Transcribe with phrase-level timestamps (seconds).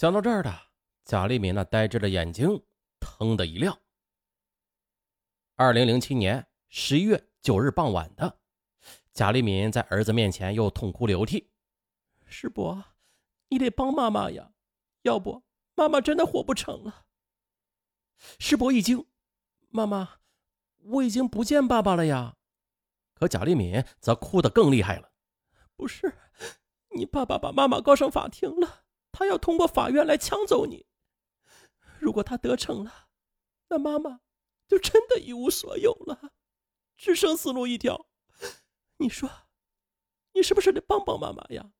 [0.00, 0.50] 想到这儿的
[1.04, 2.48] 贾立敏那呆滞的眼睛
[2.98, 3.78] 腾的一亮。
[5.56, 8.40] 二零零七年十一月九日傍晚的，
[9.12, 11.50] 贾立敏在儿子面前又痛哭流涕
[12.24, 12.82] ：“师伯，
[13.48, 14.54] 你得帮妈妈呀，
[15.02, 15.42] 要不
[15.74, 17.04] 妈妈真的活不成了。”
[18.40, 19.04] 师伯一惊
[19.68, 20.20] ：“妈妈，
[20.78, 22.38] 我已经不见爸爸了呀！”
[23.12, 25.12] 可贾立敏则哭得更厉害了
[25.76, 26.10] ：“不是，
[26.96, 28.84] 你爸爸把妈妈告上法庭了，
[29.20, 30.86] 他要通过法院来抢走你。
[31.98, 33.08] 如果他得逞了，
[33.68, 34.22] 那妈妈……”
[34.66, 36.32] 就真的一无所有了，
[36.96, 38.06] 只剩死路一条。
[38.98, 39.28] 你说，
[40.32, 41.72] 你是不是得帮帮妈妈呀？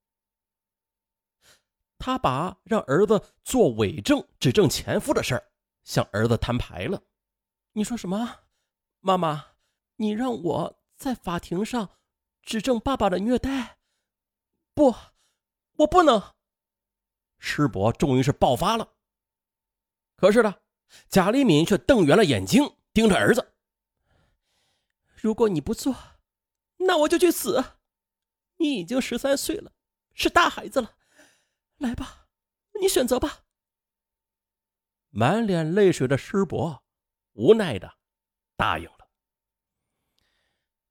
[1.98, 5.53] 他把让儿子做伪证指证前夫的事儿
[5.84, 7.01] 向儿子摊牌了。
[7.73, 8.41] 你说什么？
[8.98, 9.53] 妈妈，
[9.97, 11.91] 你让我在法庭上
[12.43, 13.79] 指证爸爸的虐待？
[14.75, 14.95] 不，
[15.77, 16.34] 我不能。
[17.41, 18.93] 师伯终于是爆发了。
[20.15, 20.55] 可是呢，
[21.09, 22.77] 贾立敏却瞪圆了眼睛。
[22.92, 23.53] 盯着儿子，
[25.14, 25.95] 如果你不做，
[26.79, 27.64] 那我就去死。
[28.56, 29.70] 你已经十三岁了，
[30.12, 30.97] 是大孩子了，
[31.77, 32.27] 来吧，
[32.81, 33.45] 你选择吧。
[35.11, 36.83] 满脸泪水的师伯
[37.34, 37.95] 无奈的
[38.57, 39.09] 答应了。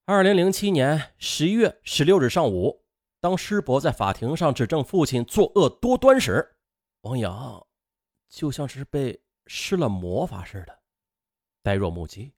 [0.06, 2.86] 二零零七年十一月十六日上午，
[3.22, 6.56] 当师伯在法庭上指证父亲作恶多端时，
[7.02, 7.68] 王阳
[8.30, 10.80] 就像是被施了魔法似的。
[11.62, 12.34] 呆若木鸡，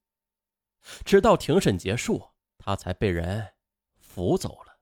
[1.06, 3.54] 直到庭审结束，他才被人
[4.00, 4.80] 扶走了。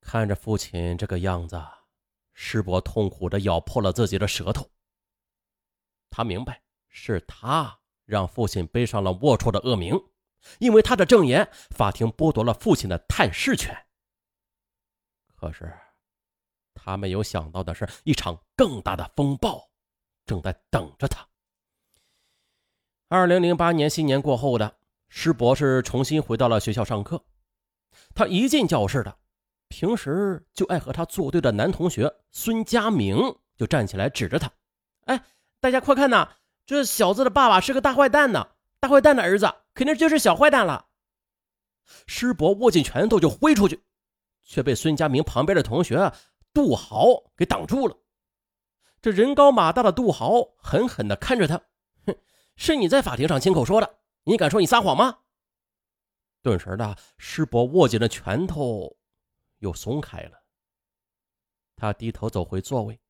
[0.00, 1.60] 看着父亲这个样子，
[2.34, 4.70] 师伯痛苦的咬破了自己的舌头。
[6.10, 9.98] 他明白，是他让父亲背上了龌龊的恶名，
[10.58, 13.86] 因为他的证言，法庭剥夺了父亲的探视权。
[15.34, 15.72] 可是，
[16.74, 19.70] 他没有想到的是，一场更大的风暴
[20.24, 21.26] 正在等着他。
[23.08, 24.76] 二零零八年新年过后的
[25.08, 27.24] 施博士重新回到了学校上课。
[28.14, 29.18] 他一进教室的，
[29.68, 34.50] 平时就爱和他作对的男同学孙佳明就站起来指着他
[35.04, 35.24] ：“哎，
[35.60, 38.52] 大家快看呐，这小子的爸爸是个大坏蛋呢！
[38.80, 40.88] 大坏蛋的儿子肯定就是小坏蛋了。”
[42.06, 43.82] 师伯握紧拳头就挥出去，
[44.42, 46.12] 却被孙佳明旁边的同学
[46.54, 47.06] 杜豪
[47.36, 47.96] 给挡住了。
[49.00, 51.60] 这人高马大的杜豪狠狠地看着他。
[52.06, 52.16] 哼
[52.56, 55.18] 是你在法庭上亲口说的，你敢说你撒谎吗？
[56.40, 58.96] 顿时的，师伯握紧的拳头
[59.58, 60.42] 又松开了。
[61.74, 63.00] 他低头走回座位，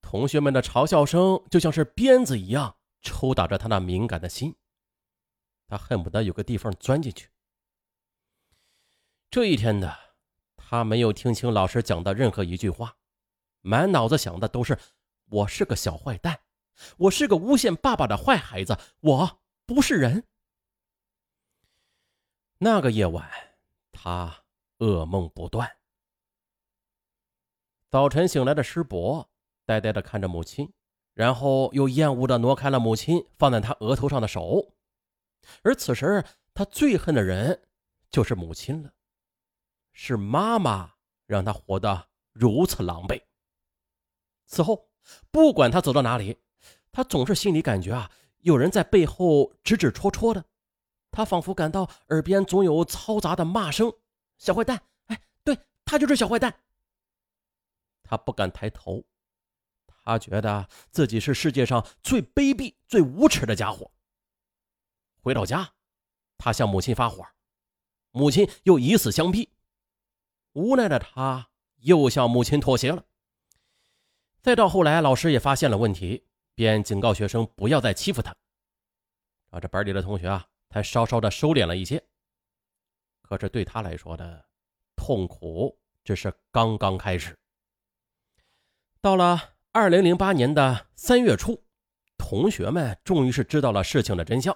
[0.00, 4.54] 同学们的嘲笑声就像是鞭子一样抽打着他那敏感的心。
[5.72, 7.30] 他恨不得有个地方钻进去。
[9.30, 9.98] 这一天的，
[10.54, 12.98] 他没有听清老师讲的任何一句话，
[13.62, 14.78] 满脑子想的都是
[15.30, 16.40] “我是个小坏蛋”。
[16.98, 20.24] 我是个诬陷爸爸的坏孩子，我不是人。
[22.58, 23.30] 那个夜晚，
[23.92, 24.44] 他
[24.76, 25.78] 噩梦不断。
[27.88, 29.30] 早晨醒来的师伯
[29.64, 30.70] 呆呆的看着母亲，
[31.14, 34.74] 然后又厌恶的挪开了母亲放在他额头上的手。
[35.62, 37.62] 而此时，他最恨的人
[38.10, 38.92] 就是母亲了，
[39.92, 40.94] 是妈妈
[41.26, 43.22] 让他活得如此狼狈。
[44.46, 44.90] 此后，
[45.30, 46.38] 不管他走到哪里。
[46.94, 48.10] 他总是心里感觉啊，
[48.40, 50.44] 有人在背后指指戳戳的，
[51.10, 53.90] 他仿佛感到耳边总有嘈杂的骂声
[54.36, 56.54] ：“小坏蛋！”哎，对他就是小坏蛋。
[58.02, 59.02] 他不敢抬头，
[59.86, 63.91] 他觉得自己是世界上最卑鄙、最无耻的家伙。
[65.22, 65.72] 回到家，
[66.36, 67.24] 他向母亲发火，
[68.10, 69.50] 母亲又以死相逼，
[70.52, 73.04] 无奈的他又向母亲妥协了。
[74.42, 76.26] 再到后来，老师也发现了问题。
[76.54, 78.36] 便警告学生不要再欺负他，
[79.48, 82.04] 啊，这班里的同学啊，才稍稍的收敛了一些。
[83.22, 84.44] 可是对他来说的
[84.94, 87.34] 痛苦只是刚刚开始。
[89.00, 91.64] 到了二零零八年的三月初，
[92.18, 94.54] 同学们终于是知道了事情的真相。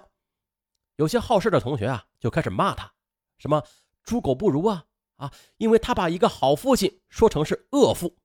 [0.97, 2.91] 有些好事的同学啊，就开始骂他，
[3.37, 3.63] 什么
[4.03, 4.85] 猪狗不如啊
[5.17, 5.31] 啊！
[5.57, 8.17] 因为他把一个好父亲说成是恶父。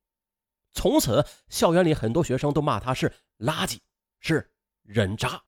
[0.73, 3.79] 从此，校园里很多学生都骂他是垃圾，
[4.21, 4.53] 是
[4.83, 5.43] 人渣。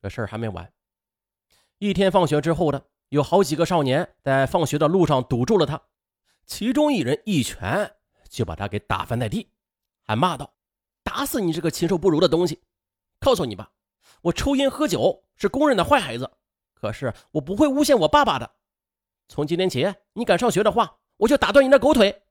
[0.00, 0.72] 这事儿还没完。
[1.78, 5.82] 一天放学之后的，有好几个少年在放学的路上堵住了他，
[6.46, 7.96] 其中一人一拳
[8.30, 9.50] 就把他给打翻在地，
[10.06, 10.54] 还骂道
[11.04, 12.62] ：“打死你这个禽兽不如的东西！
[13.18, 13.70] 告诉你吧，
[14.22, 16.30] 我抽烟喝酒是公认的坏孩子，
[16.74, 18.50] 可是我不会诬陷我爸爸的。
[19.28, 22.24] 从今天起，你敢上学的话，我就打断你的狗腿！”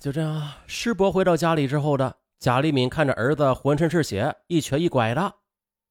[0.00, 5.34] 就这样，师伯回到家里之后的贾立敏看着儿子浑身是血，一瘸一拐的，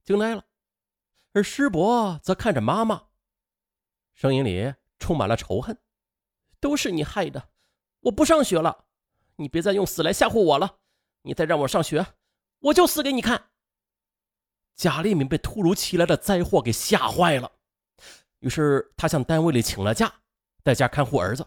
[0.03, 0.45] 惊呆了。
[1.33, 3.03] 而师伯则看着妈妈，
[4.13, 5.77] 声音里充满了仇恨
[6.59, 7.49] ：“都是你害的，
[8.01, 8.85] 我不上学了，
[9.35, 10.77] 你别再用死来吓唬我了。
[11.21, 12.05] 你再让我上学，
[12.59, 13.49] 我就死给你看。”
[14.79, 17.51] 贾立敏被突如其来的灾祸给吓坏了，
[18.39, 20.09] 于是他向单位里请了假，
[20.63, 21.45] 在家看护儿子。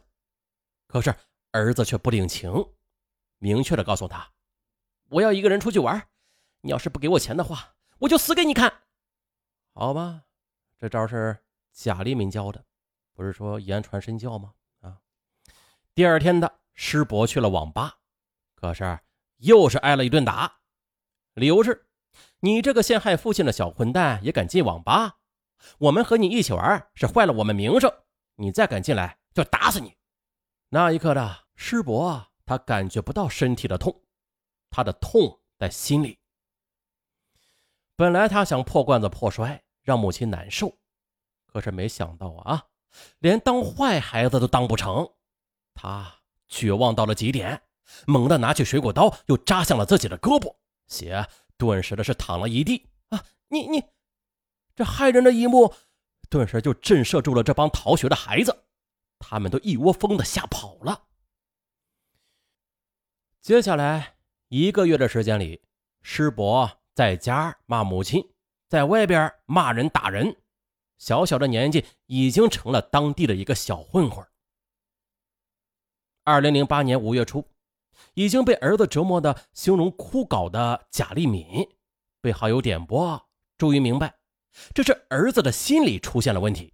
[0.86, 1.14] 可是
[1.50, 2.52] 儿子却不领情，
[3.38, 4.30] 明确的告诉他
[5.08, 6.06] ：“我要一个人出去玩，
[6.60, 8.70] 你要是不给我钱的话，我就死给你看。”
[9.72, 10.24] 好吧，
[10.76, 11.38] 这招是
[11.72, 12.62] 贾立敏教的，
[13.14, 14.52] 不是说言传身教吗？
[14.82, 14.98] 啊！
[15.94, 17.96] 第二天的师伯去了网吧，
[18.54, 19.00] 可是
[19.38, 20.60] 又是挨了一顿打，
[21.32, 21.86] 理由是
[22.44, 25.18] ：“你这个陷害父亲的小混蛋也敢进网吧？
[25.78, 27.92] 我们和你一起玩是坏了我们名声，
[28.34, 29.96] 你再敢进来就打死你！”
[30.70, 34.02] 那一刻的师伯，他感觉不到身体的痛，
[34.70, 36.18] 他的痛在心里。
[37.94, 40.76] 本来他想破罐子破摔，让母亲难受，
[41.46, 42.66] 可是没想到啊，
[43.20, 45.08] 连当坏孩子都当不成。
[45.74, 46.12] 他
[46.48, 47.62] 绝望到了极点，
[48.04, 50.56] 猛地拿起水果刀，又扎向了自己的胳膊，
[50.88, 51.24] 血
[51.62, 52.88] 顿时的是躺了一地。
[53.10, 53.84] 啊，你你，
[54.74, 55.72] 这骇人的一幕，
[56.28, 58.64] 顿时就震慑住了这帮逃学的孩子，
[59.20, 61.04] 他们都一窝蜂的吓跑了。
[63.40, 64.16] 接下来
[64.48, 65.62] 一个月的时间里，
[66.02, 66.78] 师伯。
[66.94, 68.22] 在家骂母亲，
[68.68, 70.36] 在外边骂人打人，
[70.98, 74.22] 小小的年纪已经成了当地的一个小混混。
[76.22, 77.48] 二零零八年五月初，
[78.14, 81.68] 已经被儿子折磨的形容枯槁的贾立敏，
[82.20, 83.22] 被好友点拨，
[83.56, 84.14] 终于明白，
[84.74, 86.72] 这是儿子的心理出现了问题。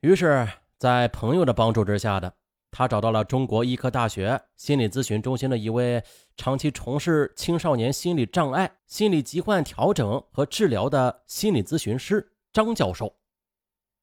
[0.00, 0.48] 于是，
[0.78, 2.34] 在朋友的帮助之下的。
[2.76, 6.02] 他找到了中国医科大学心理咨询中心的一位
[6.36, 13.14] 长期从事青少年心理障碍、心理疾患调整和治疗的心理咨询师张教授。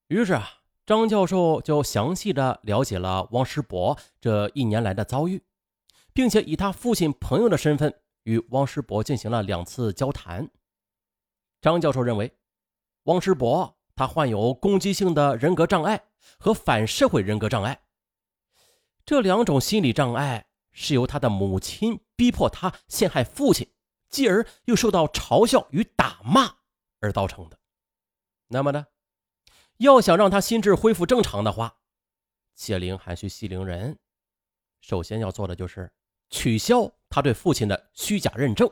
[0.07, 0.47] 于是啊，
[0.85, 5.43] 张教授就详细的了解了汪师伯这一年来的遭遇，
[6.13, 10.49] 并且以他父亲朋友的身份与汪师伯进行了两次交谈。
[11.61, 12.35] 张教授认为，
[13.03, 16.05] 汪师伯他患有攻击性的人格障碍
[16.39, 17.83] 和反社会人格障碍。
[19.05, 23.71] 这两种心理障碍是由他的母亲逼迫他陷害父亲，
[24.09, 26.57] 继而又受到嘲笑与打骂
[26.99, 27.59] 而造成的。
[28.47, 28.87] 那么呢，
[29.77, 31.77] 要想让他心智恢复正常的话，
[32.53, 33.97] 解铃还须系铃人，
[34.81, 35.91] 首先要做的就是
[36.31, 38.67] 取消他对父亲的虚假认证，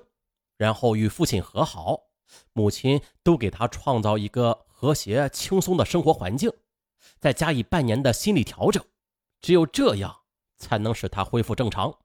[0.57, 2.05] 然后与父亲和好，
[2.53, 6.51] 母亲都给他创造一个和谐轻松的生活环境，
[7.19, 8.83] 再加以半年的心理调整，
[9.39, 10.15] 只有这样。
[10.61, 11.99] 才能使他恢复正常。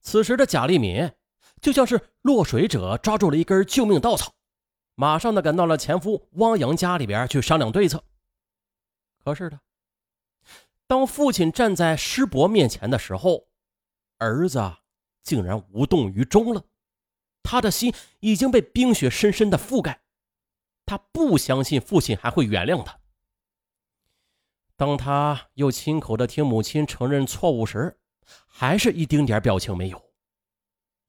[0.00, 1.10] 此时的贾立敏
[1.60, 4.32] 就像是落水者抓住了一根救命稻草，
[4.94, 8.04] 马上的赶到了前夫汪洋家里边去商量对策。
[9.24, 9.58] 可是的，
[10.86, 13.47] 当父亲站在师伯面前的时候，
[14.18, 14.76] 儿子
[15.22, 16.64] 竟然无动于衷了。
[17.42, 20.02] 他的心已经被冰雪深深的覆盖，
[20.84, 23.00] 他不相信父亲还会原谅他。
[24.76, 27.98] 当他又亲口的听母亲承认错误时，
[28.46, 30.12] 还是一丁点表情没有。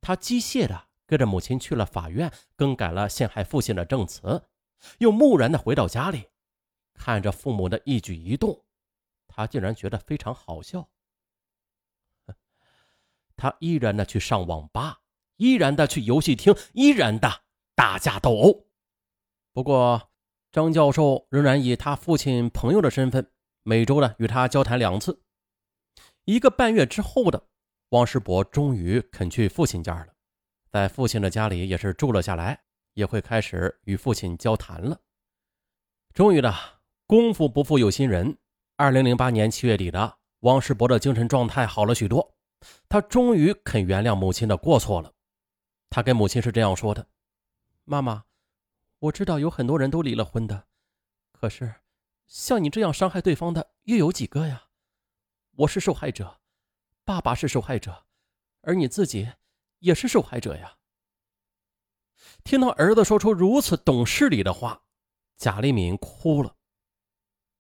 [0.01, 4.47] 他机械的跟着母亲去了法院，更改了陷害父亲的证词，
[4.99, 6.29] 又木然的回到家里，
[6.93, 8.63] 看着父母的一举一动，
[9.27, 10.89] 他竟然觉得非常好笑。
[13.39, 14.99] 他依然的去上网吧，
[15.37, 17.41] 依然的去游戏厅，依然的
[17.73, 18.67] 打架斗殴。
[19.53, 20.11] 不过，
[20.51, 23.31] 张教授仍然以他父亲朋友的身份。
[23.63, 25.21] 每周呢，与他交谈两次。
[26.25, 27.47] 一个半月之后的，
[27.89, 30.07] 汪世博终于肯去父亲家了，
[30.71, 32.59] 在父亲的家里也是住了下来，
[32.93, 34.99] 也会开始与父亲交谈了。
[36.13, 36.53] 终于的，
[37.05, 38.37] 功夫不负有心人，
[38.77, 42.35] 二零零八年七月底的，汪世博的精神状态好了许多，
[42.87, 45.13] 他终于肯原谅母亲的过错了。
[45.89, 47.07] 他跟母亲是这样说的
[47.85, 48.25] ：“妈妈，
[48.99, 50.67] 我知道有很多人都离了婚的，
[51.31, 51.75] 可是……”
[52.27, 54.69] 像你这样伤害对方的又有几个呀？
[55.55, 56.39] 我是受害者，
[57.03, 58.05] 爸爸是受害者，
[58.61, 59.33] 而你自己
[59.79, 60.77] 也是受害者呀。
[62.43, 64.83] 听到儿子说出如此懂事理的话，
[65.37, 66.55] 贾立敏哭了。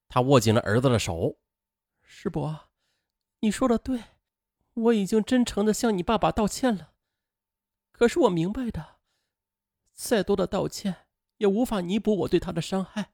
[0.07, 1.39] 他握紧了儿子的手
[2.03, 2.69] ：“师伯，
[3.39, 3.99] 你说的对，
[4.81, 6.93] 我已经真诚的向你爸爸道歉了。
[7.91, 8.99] 可是我明白的，
[9.93, 11.07] 再多的道歉
[11.37, 13.11] 也无法弥补我对他的伤害。”！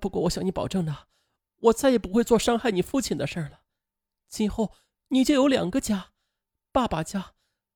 [0.00, 1.08] 不过我向你保证的，
[1.56, 3.62] 我再也不会做伤害你父亲的事了。
[4.28, 4.74] 今后
[5.08, 6.12] 你就有两个家，
[6.70, 7.32] 爸爸家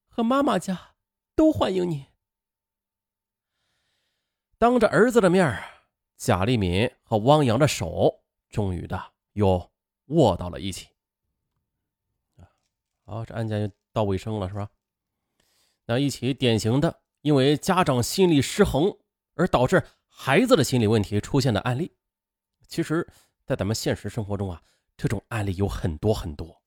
[0.09, 0.95] 和妈妈家
[1.35, 2.09] 都欢迎你。
[4.59, 5.65] 当着儿子的面
[6.19, 9.73] 贾立敏和汪洋的手终于的又
[10.09, 10.92] 握到了一起。
[13.13, 14.71] 好，这案件就到尾声了，是吧？
[15.85, 18.97] 那一起典型的因为家长心理失衡
[19.35, 21.93] 而导致孩子的心理问题出现的案例，
[22.67, 23.07] 其实，
[23.45, 24.63] 在咱们现实生活中啊，
[24.97, 26.63] 这种案例有很多很多。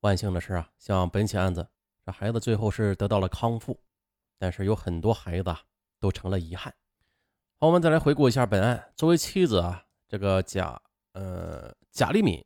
[0.00, 1.64] 万幸的是啊，像本起案子，
[2.04, 3.78] 这孩子最后是得到了康复，
[4.38, 5.56] 但是有很多孩子
[6.00, 6.74] 都成了遗憾。
[7.60, 8.92] 好，我们再来回顾一下本案。
[8.96, 12.44] 作为妻子啊，这个贾呃贾丽敏，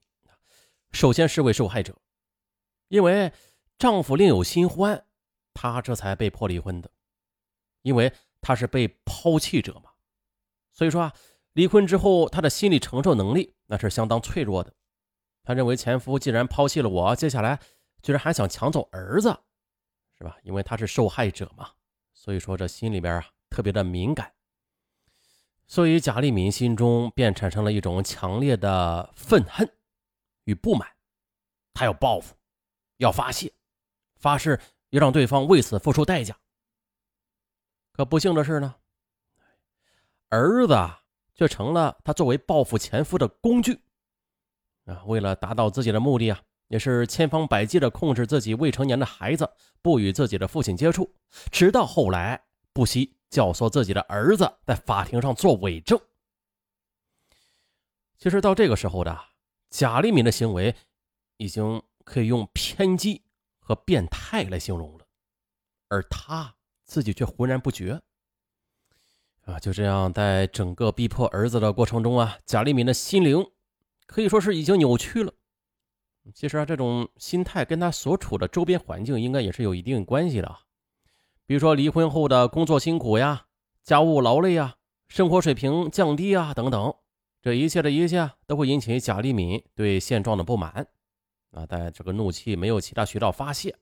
[0.93, 1.97] 首先是位受害者，
[2.91, 3.33] 因为
[3.79, 5.07] 丈夫另有新欢，
[5.55, 6.91] 她这才被迫离婚的。
[7.83, 9.91] 因为她是被抛弃者嘛，
[10.73, 11.15] 所以说啊，
[11.53, 14.75] 离婚之后她的心理承受能力那是相当脆弱的。
[15.45, 17.61] 她认为前夫既然抛弃了我，接下来
[18.03, 19.29] 居然还想抢走儿子，
[20.19, 20.37] 是吧？
[20.43, 21.71] 因为她是受害者嘛，
[22.13, 24.35] 所以说这心里边啊特别的敏感。
[25.69, 29.73] 所以贾立敏心中便产生了一种强烈的愤恨
[30.43, 30.89] 与不满，
[31.73, 32.35] 他要报复，
[33.01, 33.53] 要发泄，
[34.17, 36.37] 发誓要让对方为此付出代价。
[37.93, 38.77] 可不幸的是呢，
[40.29, 40.77] 儿子
[41.35, 43.81] 却成了他作为报复前夫的工具。
[44.85, 49.51] 啊，为了达到自己的目的啊，也是千方百计的控制自己未成年的孩子，
[49.83, 51.13] 不与自己的父亲接触，
[51.51, 53.17] 直到后来不惜。
[53.31, 55.97] 教唆自己的儿子在法庭上做伪证。
[58.19, 59.17] 其实到这个时候的
[59.71, 60.75] 贾立敏的行为，
[61.37, 63.23] 已经可以用偏激
[63.61, 65.07] 和变态来形容了，
[65.87, 68.03] 而他自己却浑然不觉。
[69.43, 73.47] 啊，就这样，在整个逼迫儿子的过程中啊，贾立敏的心灵
[74.07, 75.33] 可以说是已经扭曲了。
[76.35, 80.59] 其实啊，这种心态跟他所处的周边环境应该也是有一定关系的。
[81.47, 83.47] 比如说离婚后的工作辛苦呀、
[83.85, 84.75] 家务劳累呀、
[85.07, 86.93] 生活水平降低啊等等，
[87.41, 90.89] 这一切的一切都会引起贾立敏对现状的不满
[91.51, 93.75] 啊，在这个怒气没有其他渠道发泄，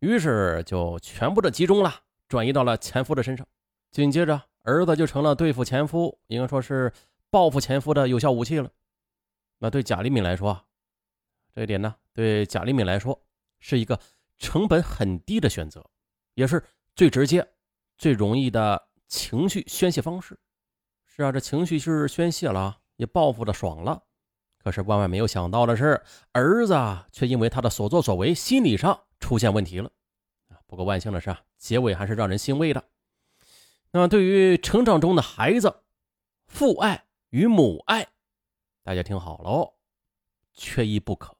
[0.00, 1.94] 于是就全部的集中了，
[2.28, 3.46] 转移到了前夫的身上。
[3.90, 6.92] 紧接着，儿子就成了对付前夫，应该说是
[7.30, 8.70] 报复前夫的有效武器了。
[9.58, 10.64] 那对贾立敏来说，
[11.54, 13.20] 这一点呢，对贾立敏来说
[13.58, 13.98] 是一个
[14.38, 15.84] 成本很低的选择，
[16.34, 16.62] 也是。
[16.96, 17.48] 最直接、
[17.96, 20.38] 最容易的情绪宣泄方式，
[21.04, 24.02] 是啊，这情绪是宣泄了，也报复的爽了。
[24.62, 26.02] 可是万万没有想到的是，
[26.32, 26.74] 儿子
[27.10, 29.90] 却因为他的所作所为，心理上出现问题了。
[30.48, 32.84] 啊，不过万幸的是啊，结尾还是让人欣慰的。
[33.92, 35.82] 那对于成长中的孩子，
[36.46, 38.06] 父爱与母爱，
[38.84, 39.74] 大家听好了哦，
[40.52, 41.36] 缺一不可。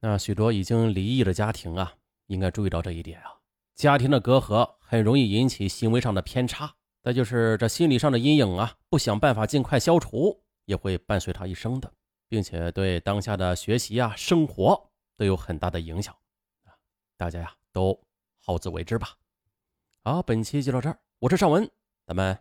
[0.00, 1.94] 那许多已经离异的家庭啊，
[2.26, 3.34] 应该注意到这一点啊。
[3.74, 11.92] 家庭的隔阂很容易引起行为上的偏差，再就是这心理上的阴影啊，不想办法尽快消除，也会伴随他一生的，
[12.28, 16.14] 并且对当下的学习啊、生活都有很大的影响
[16.64, 16.76] 啊。
[17.16, 18.00] 大家呀，都
[18.38, 19.16] 好自为之吧。
[20.04, 21.70] 好，本期就到这儿，我是尚文，
[22.06, 22.38] 咱们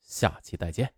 [0.00, 0.92] 下期再见。